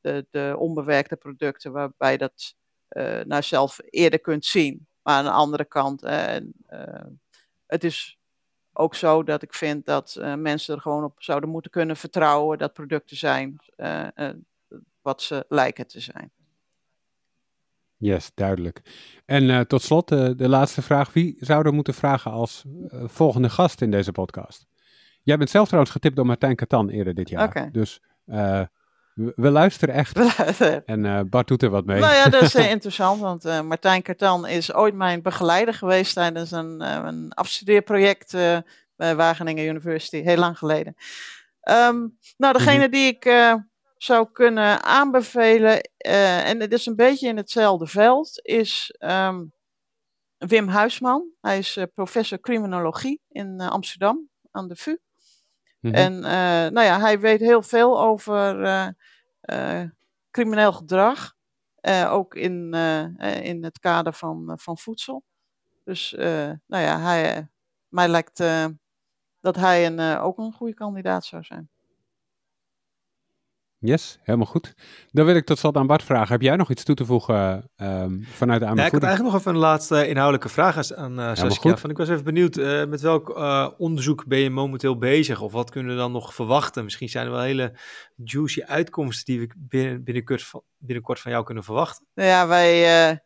[0.00, 2.54] de, de onbewerkte producten, waarbij dat
[2.90, 4.86] uh, nou zelf eerder kunt zien.
[5.06, 6.00] Maar aan de andere kant,
[7.66, 8.18] het is
[8.72, 12.72] ook zo dat ik vind dat mensen er gewoon op zouden moeten kunnen vertrouwen dat
[12.72, 13.56] producten zijn
[15.02, 16.30] wat ze lijken te zijn.
[17.96, 18.82] Yes, duidelijk.
[19.24, 21.12] En uh, tot slot uh, de laatste vraag.
[21.12, 24.66] Wie zou er moeten vragen als uh, volgende gast in deze podcast?
[25.22, 27.48] Jij bent zelf trouwens getipt door Martijn Katan eerder dit jaar.
[27.48, 27.70] Okay.
[27.70, 28.00] Dus
[29.16, 30.18] we, we, luisteren echt.
[30.86, 32.00] en Bart doet er wat mee.
[32.00, 36.80] Nou ja, dat is interessant, want Martijn Katan is ooit mijn begeleider geweest tijdens een,
[36.80, 38.32] een afstudeerproject
[38.96, 40.96] bij Wageningen University, heel lang geleden.
[41.70, 42.90] Um, nou, degene mm-hmm.
[42.90, 43.24] die ik
[43.96, 49.52] zou kunnen aanbevelen, uh, en het is een beetje in hetzelfde veld, is um,
[50.36, 51.30] Wim Huisman.
[51.40, 54.96] Hij is uh, professor criminologie in uh, Amsterdam aan de VU.
[55.92, 55.94] -hmm.
[55.94, 56.20] En
[56.72, 58.94] nou ja, hij weet heel veel over
[60.30, 61.34] crimineel gedrag,
[62.08, 62.74] ook in,
[63.42, 65.22] in het kader van, van voedsel.
[65.84, 66.14] Dus
[66.66, 67.48] nou ja, hij,
[67.88, 68.42] mij lijkt
[69.40, 71.70] dat hij een, ook een goede kandidaat zou zijn.
[73.78, 74.74] Yes, helemaal goed.
[75.10, 76.32] Dan wil ik tot slot aan Bart vragen.
[76.32, 79.40] Heb jij nog iets toe te voegen um, vanuit de ja, Ik heb eigenlijk nog
[79.40, 81.76] even een laatste inhoudelijke vraag aan uh, Saskia.
[81.76, 85.40] Van, ik was even benieuwd, uh, met welk uh, onderzoek ben je momenteel bezig?
[85.40, 86.84] Of wat kunnen we dan nog verwachten?
[86.84, 87.78] Misschien zijn er wel hele
[88.24, 92.06] juicy uitkomsten die we binnen, binnenkort, van, binnenkort van jou kunnen verwachten.
[92.14, 93.22] Ja, wij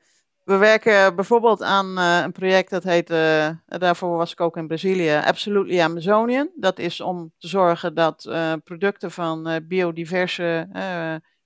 [0.50, 4.66] we werken bijvoorbeeld aan uh, een project dat heet, uh, daarvoor was ik ook in
[4.66, 6.50] Brazilië, Absolutely Amazonian.
[6.56, 10.68] Dat is om te zorgen dat uh, producten van biodiverse,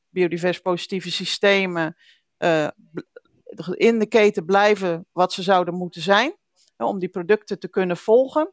[0.08, 1.96] biodivers positieve systemen
[3.74, 6.36] in de keten blijven wat ze zouden moeten zijn.
[6.76, 8.52] om die producten te kunnen volgen.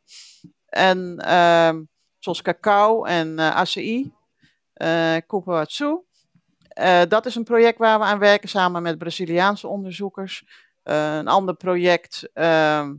[0.65, 1.15] En
[2.19, 4.13] zoals cacao en ACI,
[4.75, 6.03] uh, Kupuatsu.
[6.81, 10.43] Uh, dat is een project waar we aan werken samen met Braziliaanse onderzoekers.
[10.83, 12.89] Uh, een ander project uh,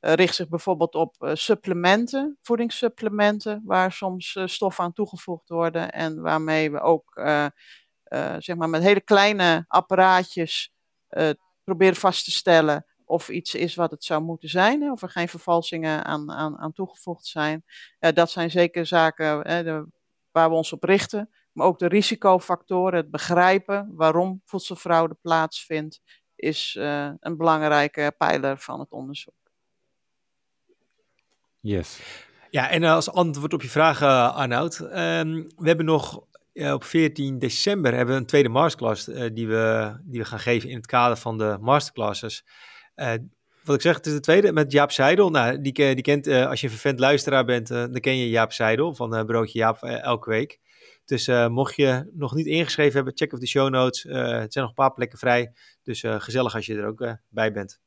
[0.00, 6.80] richt zich bijvoorbeeld op supplementen, voedingssupplementen, waar soms stoffen aan toegevoegd worden en waarmee we
[6.80, 7.20] ook
[8.38, 10.72] zeg maar met hele kleine apparaatjes
[11.64, 15.28] proberen vast te stellen of iets is wat het zou moeten zijn, of er geen
[15.28, 17.64] vervalsingen aan, aan, aan toegevoegd zijn.
[17.98, 19.42] dat zijn zeker zaken
[20.32, 21.30] waar we ons op richten.
[21.52, 26.00] Maar ook de risicofactoren, het begrijpen waarom voedselfraude plaatsvindt,
[26.36, 29.34] is uh, een belangrijke pijler van het onderzoek.
[31.60, 32.00] Yes.
[32.50, 34.78] Ja, en als antwoord op je vraag, uh, Arnoud.
[34.80, 34.88] Um,
[35.56, 40.20] we hebben nog uh, op 14 december hebben we een tweede masterclass die, we, die
[40.20, 42.44] we gaan geven in het kader van de masterclasses.
[43.64, 45.30] wat ik zeg, het is de tweede met Jaap Seidel.
[45.30, 48.94] Nou, die, die kent, als je een vervent luisteraar bent, dan ken je Jaap Seidel
[48.94, 50.58] van Broodje Jaap elke week.
[51.10, 54.04] Dus uh, mocht je nog niet ingeschreven hebben, check of de show notes.
[54.04, 55.52] Uh, het zijn nog een paar plekken vrij.
[55.82, 57.80] Dus uh, gezellig als je er ook bij bent.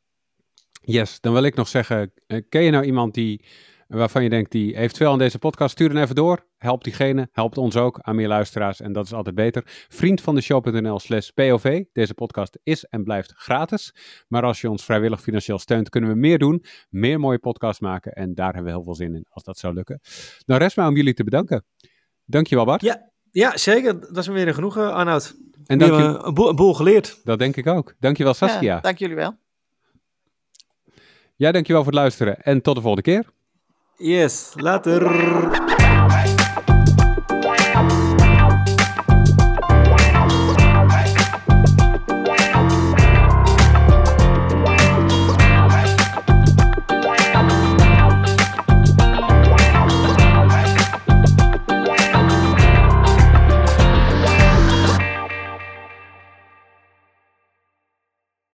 [0.82, 2.14] Yes, dan wil ik nog zeggen,
[2.50, 3.46] ken je nou iemand die,
[3.88, 6.48] waarvan je denkt, die eventueel aan deze podcast, stuur dan even door.
[6.58, 9.64] Help diegene, helpt ons ook aan meer luisteraars en dat is altijd beter.
[9.88, 11.84] Vriend van de show.nl slash POV.
[11.92, 13.96] Deze podcast is en blijft gratis.
[14.28, 16.64] Maar als je ons vrijwillig financieel steunt, kunnen we meer doen.
[16.90, 19.74] Meer mooie podcasts maken en daar hebben we heel veel zin in als dat zou
[19.74, 20.00] lukken.
[20.46, 21.66] Nou rest mij om jullie te bedanken.
[22.26, 22.82] Dankjewel Bart.
[22.82, 24.00] Ja, ja, zeker.
[24.00, 25.36] Dat is me weer een genoegen, Arnoud.
[25.66, 26.02] En dank je...
[26.02, 27.20] een, boel, een boel geleerd.
[27.24, 27.94] Dat denk ik ook.
[28.00, 28.62] Dankjewel, Saskia.
[28.62, 29.36] Ja, dank jullie wel.
[31.36, 33.26] Ja, dankjewel voor het luisteren en tot de volgende keer.
[33.98, 35.83] Yes, later.